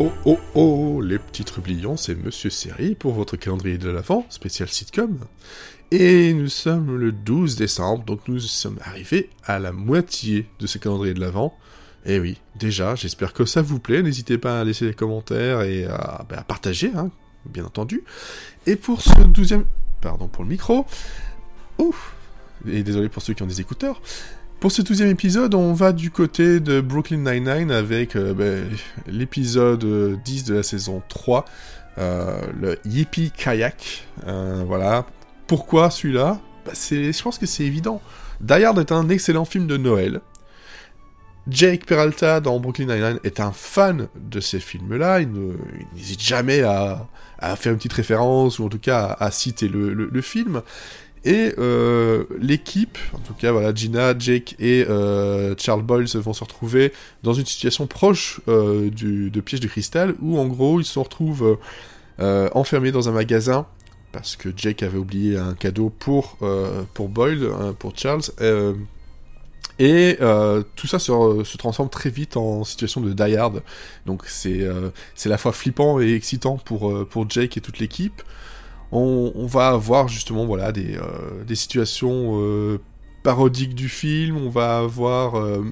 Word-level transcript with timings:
Oh 0.00 0.12
oh 0.26 0.38
oh, 0.54 1.00
les 1.00 1.18
petits 1.18 1.42
trublions, 1.42 1.96
c'est 1.96 2.14
Monsieur 2.14 2.50
Série 2.50 2.94
pour 2.94 3.14
votre 3.14 3.36
calendrier 3.36 3.78
de 3.78 3.90
l'Avent, 3.90 4.24
spécial 4.28 4.68
sitcom. 4.68 5.18
Et 5.90 6.32
nous 6.34 6.48
sommes 6.48 6.96
le 6.96 7.10
12 7.10 7.56
décembre, 7.56 8.04
donc 8.04 8.20
nous 8.28 8.38
sommes 8.38 8.78
arrivés 8.84 9.28
à 9.42 9.58
la 9.58 9.72
moitié 9.72 10.46
de 10.60 10.68
ce 10.68 10.78
calendrier 10.78 11.14
de 11.14 11.20
l'Avent. 11.20 11.52
Et 12.06 12.20
oui, 12.20 12.38
déjà, 12.54 12.94
j'espère 12.94 13.32
que 13.32 13.44
ça 13.44 13.60
vous 13.60 13.80
plaît, 13.80 14.04
n'hésitez 14.04 14.38
pas 14.38 14.60
à 14.60 14.64
laisser 14.64 14.86
des 14.86 14.94
commentaires 14.94 15.62
et 15.62 15.86
à, 15.86 16.24
bah, 16.28 16.44
partager, 16.46 16.92
hein, 16.94 17.10
bien 17.44 17.64
entendu. 17.64 18.04
Et 18.66 18.76
pour 18.76 19.02
ce 19.02 19.20
douzième... 19.24 19.64
Pardon 20.00 20.28
pour 20.28 20.44
le 20.44 20.50
micro. 20.50 20.86
Ouf 21.78 22.14
Et 22.68 22.84
désolé 22.84 23.08
pour 23.08 23.20
ceux 23.20 23.34
qui 23.34 23.42
ont 23.42 23.46
des 23.46 23.60
écouteurs. 23.60 24.00
Pour 24.60 24.72
ce 24.72 24.82
douzième 24.82 25.10
épisode, 25.10 25.54
on 25.54 25.72
va 25.72 25.92
du 25.92 26.10
côté 26.10 26.58
de 26.58 26.80
Brooklyn 26.80 27.18
Nine-Nine 27.18 27.70
avec 27.70 28.16
euh, 28.16 28.34
ben, 28.34 28.68
l'épisode 29.06 30.20
10 30.24 30.44
de 30.46 30.54
la 30.54 30.64
saison 30.64 31.00
3, 31.08 31.44
euh, 31.98 32.40
le 32.60 32.76
Yippie 32.84 33.30
Kayak. 33.30 34.08
Euh, 34.26 34.64
voilà. 34.66 35.06
Pourquoi 35.46 35.90
celui-là? 35.90 36.40
Bah, 36.66 36.72
Je 36.74 37.22
pense 37.22 37.38
que 37.38 37.46
c'est 37.46 37.62
évident. 37.62 38.02
Die 38.40 38.64
Hard 38.64 38.80
est 38.80 38.90
un 38.90 39.08
excellent 39.10 39.44
film 39.44 39.68
de 39.68 39.76
Noël. 39.76 40.20
Jake 41.48 41.86
Peralta 41.86 42.40
dans 42.40 42.58
Brooklyn 42.58 42.86
Nine-Nine 42.86 43.20
est 43.22 43.38
un 43.38 43.52
fan 43.52 44.08
de 44.16 44.40
ces 44.40 44.58
films-là. 44.58 45.20
Il 45.20 45.30
n'hésite 45.94 46.20
jamais 46.20 46.62
à, 46.62 47.06
faire 47.54 47.70
une 47.70 47.78
petite 47.78 47.92
référence 47.92 48.58
ou 48.58 48.64
en 48.64 48.68
tout 48.68 48.80
cas 48.80 49.16
à, 49.20 49.30
citer 49.30 49.68
le 49.68 50.20
film. 50.20 50.62
Et 51.24 51.52
euh, 51.58 52.24
l'équipe, 52.40 52.98
en 53.12 53.18
tout 53.18 53.34
cas 53.34 53.52
voilà, 53.52 53.74
Gina, 53.74 54.16
Jake 54.18 54.54
et 54.58 54.84
euh, 54.88 55.54
Charles 55.58 55.82
Boyle 55.82 56.06
vont 56.06 56.32
se 56.32 56.44
retrouver 56.44 56.92
dans 57.22 57.34
une 57.34 57.46
situation 57.46 57.86
proche 57.86 58.40
euh, 58.48 58.90
du, 58.90 59.30
de 59.30 59.40
Piège 59.40 59.60
de 59.60 59.68
Cristal, 59.68 60.14
où 60.20 60.38
en 60.38 60.46
gros 60.46 60.80
ils 60.80 60.84
se 60.84 60.98
retrouvent 60.98 61.58
enfermés 62.20 62.90
dans 62.90 63.08
un 63.08 63.12
magasin, 63.12 63.66
parce 64.10 64.36
que 64.36 64.48
Jake 64.56 64.82
avait 64.82 64.98
oublié 64.98 65.36
un 65.36 65.54
cadeau 65.54 65.88
pour, 65.88 66.36
pour 66.94 67.08
Boyle, 67.08 67.48
hein, 67.60 67.74
pour 67.78 67.96
Charles, 67.96 68.22
et 69.78 70.18
tout 70.74 70.86
ça 70.88 70.98
se, 70.98 71.56
transforme 71.56 71.88
très 71.88 72.10
vite 72.10 72.36
en 72.36 72.64
situation 72.64 73.00
de 73.00 73.12
die 73.12 73.36
hard. 73.36 73.62
Donc 74.06 74.24
c'est 74.26 74.68
c'est 75.14 75.28
à 75.28 75.30
la 75.30 75.38
fois 75.38 75.52
flippant 75.52 76.00
et 76.00 76.12
excitant 76.12 76.56
pour, 76.56 77.06
pour 77.06 77.30
Jake 77.30 77.56
et 77.56 77.60
toute 77.60 77.78
l'équipe 77.78 78.22
on, 78.92 79.46
va 79.46 79.68
avoir 79.68 80.08
justement 80.08 80.46
voilà 80.46 80.72
des, 80.72 80.96
euh, 80.96 81.54
situations 81.54 82.40
euh, 82.40 82.78
parodiques 83.22 83.74
du 83.74 83.88
film, 83.88 84.36
on 84.36 84.48
va 84.48 84.78
avoir 84.78 85.36
euh, 85.36 85.62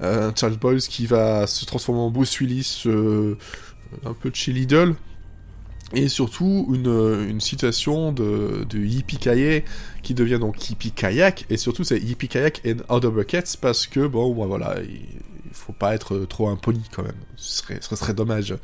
un 0.00 0.32
Charles 0.34 0.56
Boyles 0.56 0.80
qui 0.80 1.06
va 1.06 1.46
se 1.46 1.64
transformer 1.64 2.00
en 2.00 2.10
Bruce 2.10 2.40
Willis, 2.40 2.84
un 2.86 4.12
peu 4.14 4.30
de 4.30 4.34
chez 4.34 4.52
Lidl, 4.52 4.94
et 5.92 6.08
surtout 6.08 6.66
une, 6.72 7.28
une 7.28 7.40
de, 8.12 8.64
de 8.68 9.16
Kaye 9.18 9.64
qui 10.02 10.14
devient 10.14 10.38
donc 10.40 10.68
Yippie 10.68 10.92
Kayak, 10.92 11.46
et 11.50 11.56
surtout 11.56 11.84
c'est 11.84 12.00
Yippie 12.00 12.28
Kayak 12.28 12.62
and 12.66 12.78
Other 12.88 13.10
Buckets 13.10 13.56
parce 13.60 13.86
que 13.86 14.06
bon, 14.06 14.32
voilà, 14.46 14.76
il, 14.82 15.00
faut 15.54 15.72
pas 15.72 15.94
être 15.94 16.18
trop 16.26 16.48
impoli 16.48 16.82
quand 16.94 17.02
même, 17.02 17.12
ce 17.36 17.80
serait, 17.80 18.14
dommage. 18.14 18.54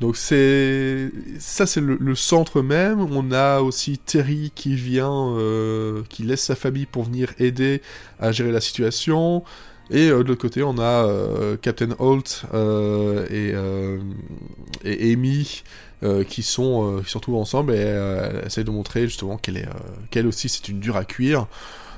Donc 0.00 0.16
c'est 0.16 1.10
ça 1.38 1.66
c'est 1.66 1.80
le, 1.80 2.14
centre 2.14 2.62
même. 2.62 3.00
On 3.00 3.32
a 3.32 3.60
aussi 3.60 3.98
Terry 3.98 4.52
qui 4.54 4.74
vient, 4.74 5.34
euh, 5.36 6.02
qui 6.08 6.22
laisse 6.22 6.42
sa 6.42 6.54
famille 6.54 6.86
pour 6.86 7.04
venir 7.04 7.32
aider 7.38 7.82
à 8.20 8.32
gérer 8.32 8.52
la 8.52 8.60
situation. 8.60 9.42
Et 9.90 10.10
euh, 10.10 10.22
de 10.22 10.28
l'autre 10.28 10.40
côté, 10.40 10.62
on 10.62 10.78
a 10.78 11.06
euh, 11.06 11.56
Captain 11.56 11.94
Holt 11.98 12.44
et, 13.30 13.54
et, 14.84 15.12
Amy 15.12 15.62
qui 16.28 16.42
sont 16.42 17.00
qui 17.02 17.10
se 17.10 17.16
retrouvent 17.16 17.36
ensemble 17.36 17.72
et 17.72 17.78
elle 17.78 18.44
essaye 18.46 18.64
de 18.64 18.70
montrer 18.70 19.06
justement 19.06 19.38
qu'elle 19.38 19.56
est 19.56 19.68
qu'elle 20.10 20.26
aussi 20.26 20.48
c'est 20.48 20.68
une 20.68 20.78
dure 20.78 20.96
à 20.96 21.04
cuire. 21.04 21.46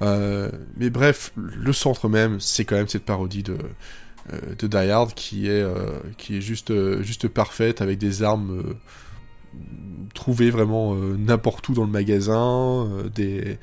mais 0.00 0.90
bref, 0.90 1.32
le 1.36 1.72
centre 1.72 2.08
même, 2.08 2.38
c'est 2.40 2.64
quand 2.64 2.76
même 2.76 2.88
cette 2.88 3.04
parodie 3.04 3.42
de 3.42 3.58
de 4.58 4.66
Die 4.66 4.90
Hard 4.90 5.14
qui 5.14 5.48
est, 5.48 5.62
euh, 5.62 5.98
qui 6.18 6.36
est 6.36 6.40
juste, 6.40 6.70
euh, 6.70 7.02
juste 7.02 7.28
parfaite 7.28 7.80
avec 7.80 7.98
des 7.98 8.22
armes 8.22 8.74
trouvées 10.14 10.50
vraiment 10.50 10.94
n'importe 10.94 11.68
où 11.68 11.74
dans 11.74 11.84
le 11.84 11.90
magasin, 11.90 12.88
des, 13.12 13.58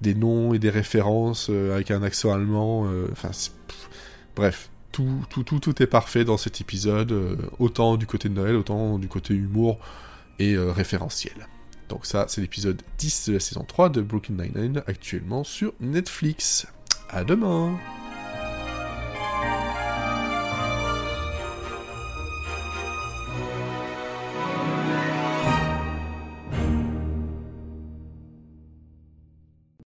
des 0.00 0.14
noms 0.14 0.52
et 0.54 0.58
des 0.58 0.70
références 0.70 1.48
avec 1.48 1.92
un 1.92 2.02
accent 2.02 2.32
allemand. 2.32 2.90
Bref, 4.34 4.70
tout, 4.90 5.22
tout, 5.30 5.44
tout, 5.44 5.60
tout 5.60 5.80
est 5.80 5.86
parfait 5.86 6.24
dans 6.24 6.36
cet 6.36 6.60
épisode, 6.60 7.38
autant 7.60 7.96
du 7.96 8.06
côté 8.06 8.28
de 8.28 8.34
Noël, 8.34 8.56
autant 8.56 8.98
du 8.98 9.06
côté 9.06 9.34
humour 9.34 9.78
et 10.40 10.58
référentiel. 10.58 11.46
Donc 11.88 12.04
ça, 12.04 12.26
c'est 12.28 12.40
l'épisode 12.40 12.82
10 12.98 13.28
de 13.28 13.34
la 13.34 13.40
saison 13.40 13.64
3 13.66 13.90
de 13.90 14.02
Brooklyn 14.02 14.36
Nine-Nine, 14.42 14.82
actuellement 14.88 15.44
sur 15.44 15.72
Netflix. 15.80 16.66
À 17.10 17.22
demain 17.22 17.78